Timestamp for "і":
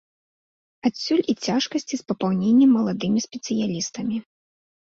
1.33-1.35